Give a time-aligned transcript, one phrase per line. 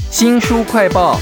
[0.00, 1.18] 新书快报。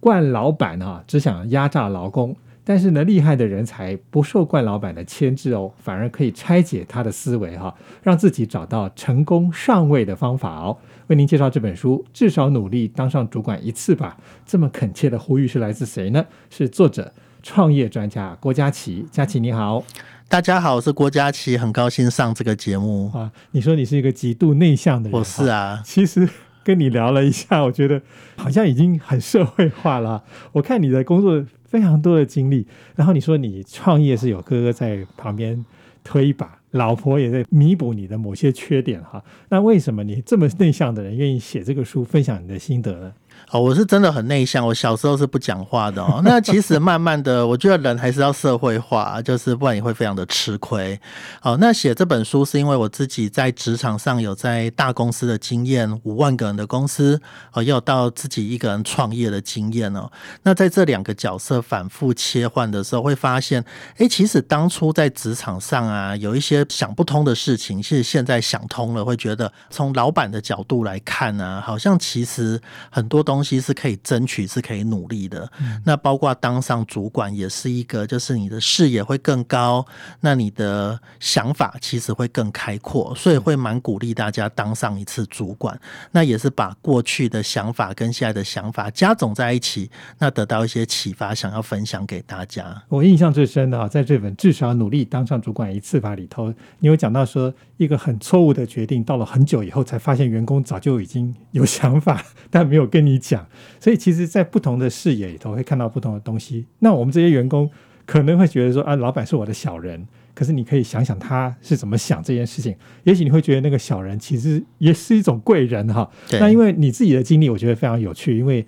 [0.00, 2.34] 冠老板啊，只想压榨劳工，
[2.64, 10.76] 但是呢，厉害的人才不受冠老板的牵制哦，反而可以拆解他的思维哈，让自己找到成功上位的方法哦。
[11.06, 14.16] 为您介绍这本书，至少努力当上主管一次吧。
[14.44, 16.26] 这么恳切的呼吁是来自谁呢？
[16.50, 19.06] 是作者、创业专家郭佳琪。
[19.12, 19.84] 佳琪你好，
[20.28, 23.08] 大家好，我是郭佳琪，很高兴上这个节目。
[23.14, 26.28] 啊，你说你是一个极度内向的人，我是啊，其实。
[26.64, 28.02] 跟你聊了一下，我觉得
[28.34, 30.20] 好像已经很社会化了。
[30.50, 32.66] 我看你的工作非常多的经历，
[32.96, 35.64] 然后你说你创业是有哥哥在旁边
[36.02, 39.22] 推一把，老婆也在弥补你的某些缺点哈。
[39.48, 43.12] 那为什么你这么内向的人愿意写这个书，分享你的心得呢？
[43.50, 46.20] 哦，我是真的很内向，我小时候是不讲话的哦。
[46.24, 51.00] 那其实 慢慢的，我觉得人还是要社会化，就是不然你会非常的吃亏。
[51.40, 57.20] 好，那写这本书是因为我自己在职场上有在大公司的经验，五万个人的公司，
[57.52, 60.10] 哦，也有到自己一个人创业的经验哦。
[60.42, 63.64] 那在这两个角色反复切换的时候，会发现，
[63.98, 72.60] 哎，其实当初在职场上啊，有一些想不通的事情，其实现在想通了，会觉得从老板的角度来看呢，好像其实
[72.90, 75.46] 很多东东西是可以争取，是可以努力的。
[75.84, 79.84] 那包括当上主管，也是一个，就是你的视野会更高，
[80.20, 85.78] 那你的想法其实会更开阔，所以会蛮鼓励大家当上一次主管。
[86.12, 92.84] 那也是把过去的想法跟现在的想法加总在一起，那得到一些启发，想要分享给大家。
[92.88, 103.15] 我印象最深的啊，在这本至少努力当上主管一次吧里头，你有讲到说一个很错误的决定，到了很久以后才发现员工早就已经有想法，但没有跟你。
[103.18, 103.46] 讲，
[103.80, 106.66] 所以其实，在不同的视野里头，会看到不同的东西。
[106.80, 107.70] 那我们这些员工
[108.04, 110.06] 可能会觉得说，啊，老板是我的小人。
[110.34, 112.76] 可是你可以想想他是怎么想这件事情。
[113.04, 116.06] 也许你会觉得那个小人其实也是一种贵人哈。
[116.32, 118.36] 那因为你自己的经历，我觉得非常有趣。
[118.36, 118.62] 因为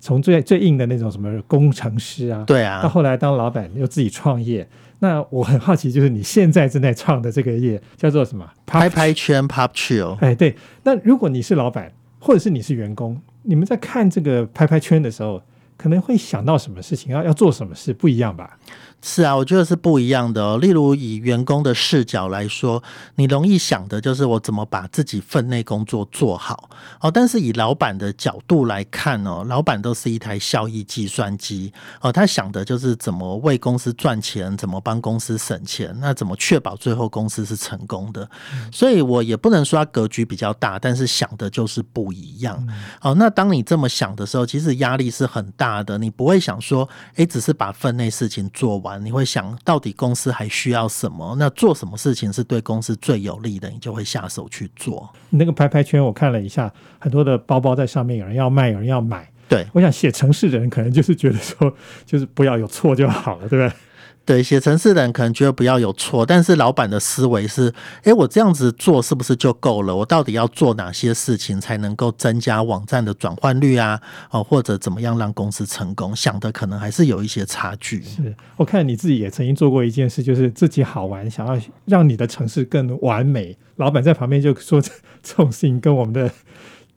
[0.00, 4.68] 从最最硬的那种什么工程师啊，对啊，到后来当老板又自己创业。
[4.98, 8.46] 那我很好奇，就是你现在正在创的这个业叫做什么？
[8.66, 10.18] 拍拍圈 Pop Chill。
[10.18, 10.54] 哎，对。
[10.82, 13.18] 那如果你是老板，或者是你是员工？
[13.44, 15.42] 你们在看这个拍拍圈的时候，
[15.76, 17.12] 可能会想到什么事情？
[17.12, 18.58] 要要做什么事不一样吧？
[19.06, 20.56] 是啊，我觉得是不一样的哦。
[20.56, 22.82] 例如以员工的视角来说，
[23.16, 26.70] 你容易想的就是我怎么把自己分内工作做好
[27.02, 27.10] 哦。
[27.10, 31.70] 但是以老板的角度来看哦，老板都是一台效益计算机
[32.00, 38.26] 哦，他想的就是怎么为公司赚钱，怎么帮公司省钱，那怎么确保最后公司是成功的？
[38.72, 42.66] 所以我也不能说他格局比较大，但是想的就是不一样。
[43.02, 45.96] 哦，那当你这么想的时候，其实压力是很大的。
[45.98, 49.04] 你不会想说，哎，只是把分内事情做完。
[49.04, 51.36] 你会想到底公司还需要什么？
[51.38, 55.08] 那做什么事情是对公司最有利的，你就会下手去做。
[55.30, 59.28] 那个拍拍圈我看了一下，很多的包包在上面，有人要卖，有人要买。
[59.48, 61.72] 对，我想写城市的人可能就是觉得说，
[62.06, 63.72] 就是不要有错就好了，对不对？
[64.26, 67.72] 对，写程式的人可能觉得不要有错，但是老板的思维是：
[68.04, 69.94] 哎，我这样子做是不是就够了？
[69.94, 74.00] 我到底要做哪些事情才能够增加网站的转换率啊？
[74.30, 76.16] 哦，或者怎么样让公司成功？
[76.16, 78.02] 想的可能还是有一些差距。
[78.02, 83.56] 是我看你自己也曾经做过一件事，就是自己好玩，想要让你的城市更完美。
[83.76, 84.80] 老板在旁边就说
[85.22, 86.30] ：“这种事情跟我们的。”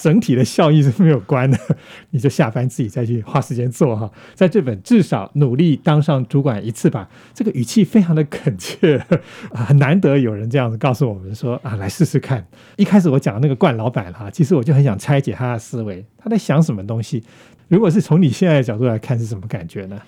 [0.00, 1.58] 整体的效益是没有关的，
[2.10, 4.10] 你就下班自己再去花时间做哈。
[4.34, 8.96] 在这本至少努力当上主管一次吧，这个语气非常的恳切
[9.52, 12.46] 啊，很难得有人这样子告诉我们说啊，来试试看。
[12.76, 17.22] 一开始我讲的那个冠老板哈，其实我就很想拆解他的思维，他在想什么东西。
[17.68, 20.00] 如果是从你现在的角度来看，是什么感觉呢？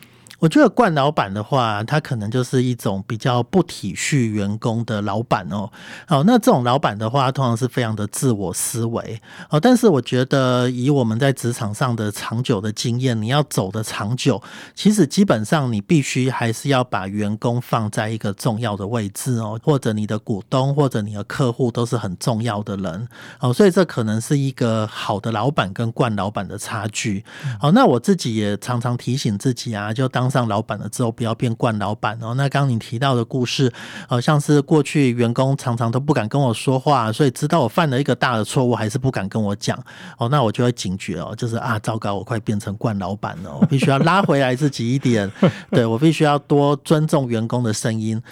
[0.43, 5.71] 我觉得冠老板的话，他可能就是一种比较不体恤员工的老板哦。
[6.05, 9.61] 好，那这种老板的话，通常是非常的自我思维哦。
[9.61, 14.43] 但是我觉得，以我们在职场上的长久的经验，你要走的长久，
[14.75, 23.09] 其实基本上你必须还是要把员工放在一个重要的位置哦，或者你的股东或者你的客户都是很重要的人
[23.39, 23.53] 哦。
[23.53, 27.25] 所以这可能是一个好的老板跟冠老板的差距。
[27.61, 30.32] 好，那我自己也常常提醒自己啊，就当。
[30.33, 32.33] 上老板了之后，不要变惯老板哦。
[32.35, 33.71] 那刚刚你提到的故事，
[34.09, 39.79] 好像是过去员工常常都不敢跟我说话，所以知道我犯了一个大的错误，还是不敢跟我讲
[40.17, 40.29] 哦。
[40.31, 45.31] 那我就会警觉哦，就是啊，糟糕，我快变成惯老板了，我必须要拉回来自己一点。
[45.71, 48.23] 对我必须要多尊重员工的声音。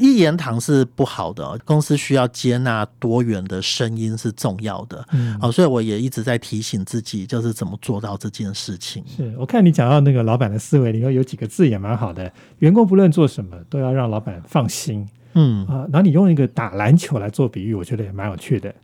[0.00, 5.06] 一言堂是不好的，公司需要接纳多元的声音是重要的。
[5.12, 9.04] 嗯，好，所以我也一直在提醒自己，就是怎么做到这件事情。
[9.06, 15.06] 是我看你讲到那个老板的思维里头有几个字也蛮好的，员工不论做什么都要让老板放心。
[15.34, 18.74] 嗯啊，然后你用一个打篮球来做比喻，我觉得也蛮有趣的。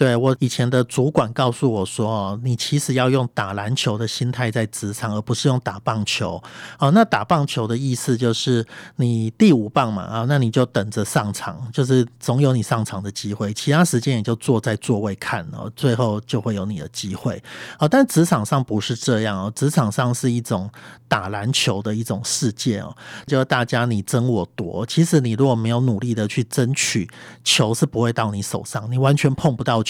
[0.00, 6.42] 对我以前的主管告诉我说：“哦，你其实要用打篮球的心态在职场，而不是用打棒球。
[6.78, 8.66] 哦，那打棒球的意思就是
[8.96, 17.36] 你第五棒嘛，啊，那你就等着上场，就是总有你上场的机会，其他时间也就坐在座位看哦，最后就会有你的机会。
[17.78, 20.70] 哦，但职场上不是这样哦，职场上是一种
[21.08, 24.86] 打篮球的一种世界哦，就大家你争我夺。
[24.86, 27.06] 其实你如果没有努力的去争取，
[27.44, 29.82] 球是不会到你手上，你完全碰不到。”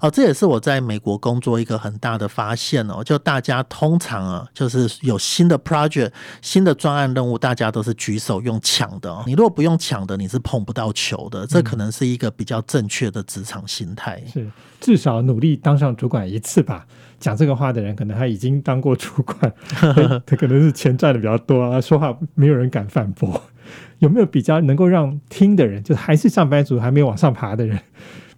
[0.00, 3.02] 哦，这也是我在美国工作一个很大的发现哦。
[3.04, 6.10] 就大家通常啊，就是有新的 project、
[6.42, 9.16] 新的专案任务，大家都是举手用抢的。
[9.26, 11.46] 你如果不用抢的，你是碰不到球的。
[11.46, 14.22] 这可能是一个比较正确的职场心态。
[14.32, 14.50] 是，
[14.80, 16.86] 至少努力当上主管一次吧。
[17.20, 19.52] 讲这个话的人，可能他已经当过主管，
[20.24, 23.42] 他可能是钱赚的比较多啊，说话没有人敢反驳。
[23.98, 27.76] 有没有比较能够让听的人，就还是上班族，还没有往上爬的人？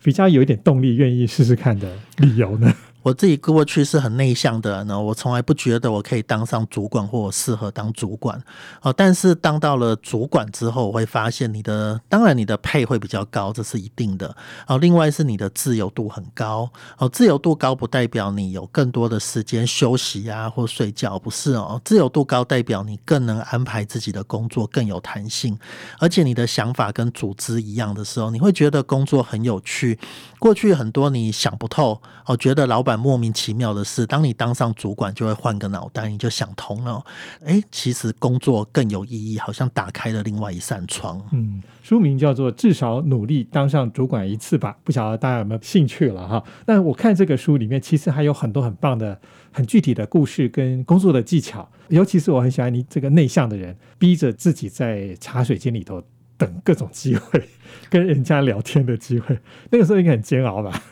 [0.03, 2.75] 比较有一点动力，愿意试试看的理由呢？
[3.03, 8.39] 我自己过去是很内向的呢，我从来不觉得我可以当上主管或适合当主管
[8.83, 8.93] 哦。
[8.93, 14.37] 但是当到了主管之后，我会发现你的当然你的配会比较高，这是一定的
[14.67, 14.77] 哦。
[14.77, 21.81] 另外是你的自由度很高哦，自由度高不代表你有更多的时间休息啊或睡觉，不是哦。
[21.83, 25.59] 自由度高代表你更能安排自己的工作，更有弹性，
[25.99, 29.99] 而且你的想法跟组织一样的时候，你会觉得工作很有趣。
[30.39, 32.90] 过去很多你想不透哦，觉得老板。
[32.97, 37.05] 莫名其妙的事，当你当上主管，就会换个脑袋，你就想通了。
[37.45, 41.21] 哎，其实工作更有意义，好像打开了另外一扇窗。
[41.33, 46.43] 嗯，书名叫做《至少努力当上主管一次吧》，不晓得大家有没有兴趣了哈？
[46.67, 49.21] 那我看这个书里面，其实还有很多很棒的、
[49.53, 51.69] 很具体的故事跟工作的技巧。
[51.89, 56.03] 尤其是我很喜欢你这个内向的人，逼着自己在茶水间里头
[56.37, 57.49] 等各种机会，
[57.89, 59.39] 跟人家聊天的机会。
[59.71, 60.83] 那个时候应该很煎熬吧？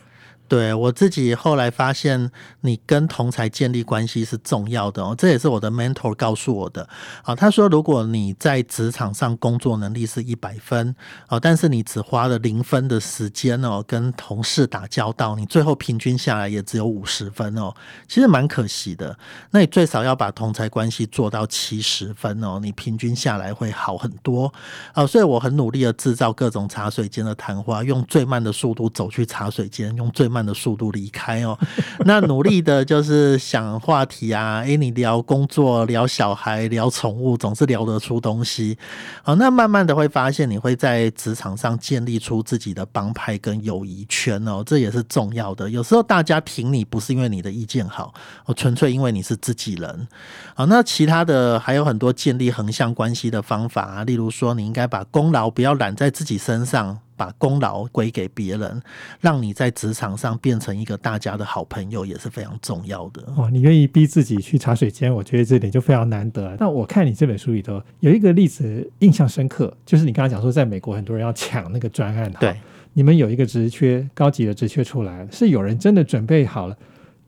[0.49, 2.31] 对我自己后来发现，
[2.61, 6.89] 你跟同才建立关系是重要的哦，这也是我的 mentor 告诉我的。
[7.21, 10.95] 啊，他说，如果你在职场上工作能力是一百分，
[11.27, 17.71] 哦，但是你只花了零分的时间哦，跟同事打交道，你最后平均下来也只有五十分哦，
[18.07, 19.15] 其实蛮可惜的。
[19.51, 24.51] 那你最少要把同才关系做到七十分哦，你平均下来会好很多。
[24.93, 30.38] 啊，所以我很努力的制造各种茶水间的谈话，用最慢的速度走去茶水间，用最慢。
[30.45, 31.57] 的速度离开哦，
[32.05, 38.77] 那努力的就是想话题啊，诶，你聊工作、聊小孩、聊宠物，总是聊得出东西。
[39.23, 45.69] 好，那慢慢的会发现，你会在职场上建立出自己的帮派跟友谊圈哦，这也是重要的。
[45.69, 48.13] 有时候大家挺你，不是因为你的意见好，
[48.45, 50.07] 哦，纯粹因为你是自己人。
[50.55, 56.99] 好，那其他的还有很多建立横向关系的方法啊，例如说，你应该把功劳不要揽在自己身上。
[57.19, 58.81] 把功劳归给别人，
[59.19, 63.21] 让你在职场上变成一个大家的好朋友，也是非常重要的。
[63.35, 66.55] 哇，你愿意逼自己去茶水间，我觉得这点就非常难得。
[66.57, 72.55] 那我看你这本书里头有一个例子印象深刻，就是你刚刚讲说，在美国很多人要抢那个专案，对，
[72.93, 76.77] 你们有一个职缺，高级的职缺出来，是有人真的准备好了。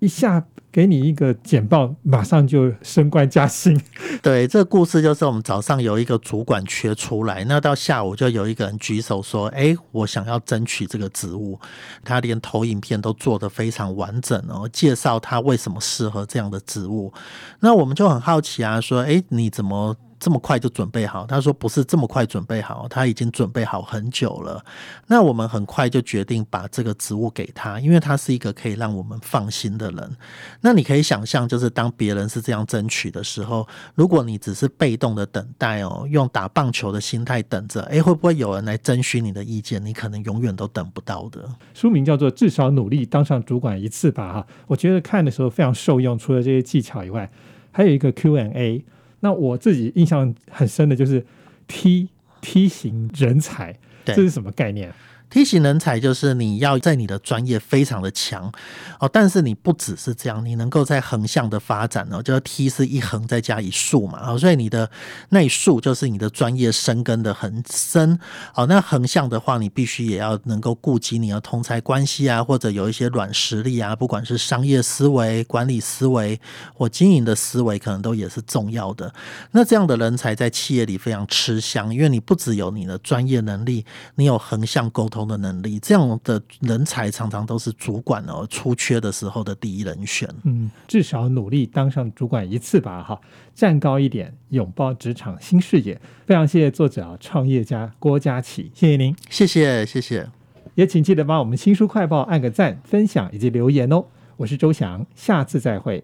[0.02, 3.80] 一下给你一个简报，马上就升官加薪。
[4.24, 11.60] 对，这个故事就是我们早上有一个主管缺出来，那到下午就有一个人举手说：“哎，我想要争取这个职务。”
[12.04, 17.14] 他连投影片都做得非常完整哦，介绍他为什么适合这样的职务。
[17.60, 21.26] 那我们就很好奇啊，说：“哎，你怎么？”这么快就准备好？
[21.26, 24.64] 他说不是这么快准备好，他已经准备好很久了。
[25.08, 30.16] 那我们很快就决定把这个职务给他，因为他是一个可以让我们放心的人。
[30.62, 39.84] 那你可以想象，就是当别人是这样争取的时候，如果你只是被动的等待哦，用打棒球的心态等着，诶，会不会有人来征询你的意见？
[39.84, 41.50] 你可能永远都等不到的。
[41.74, 46.16] 书名叫做《至少努力当上主管一次吧》哈，我觉得看的时候非常受用。
[46.16, 47.28] 除了这些技巧以外，
[47.72, 48.86] 还有一个 Q&A。
[49.22, 51.26] 那我自己印象很深的就是
[51.68, 52.10] 梯
[52.42, 54.94] 梯型人才，这是什么概念？
[55.32, 58.52] 梯形人才就是你要在你的专业非常的强
[59.00, 64.88] 哦，但是你不只是这样，你能够在横向的发展哦，就是梯是一横再加一竖嘛，哦，所以你的
[65.30, 68.20] 那竖就是你的专业深根的很深
[68.54, 68.66] 哦。
[68.68, 76.38] 那横向的话，你必须也要能够顾及你的同才关系啊，或者有一些软实力啊，不管是商业思维、管理思维
[76.76, 79.14] 或经营的思维，可能都也是重要的。
[79.52, 83.86] 那这样的人才在企业里非常吃香，因为你不只有你的专业能力，
[84.16, 85.32] 你有横向沟通通。
[85.32, 90.28] 的能力，这样的人才常常都是主管哦出缺的时候的第一人选。
[90.44, 93.22] 嗯，至少努力当上主管一次吧，哈，
[93.56, 95.98] 站高一点，拥抱职场新视野。
[96.26, 100.28] 非常谢谢作者啊，创业家郭佳琪，谢谢您，谢谢谢谢。
[100.76, 104.04] 也请记得帮我们新书快报按个赞、分享以及留言哦。
[104.36, 106.04] 我是周翔，下次再会。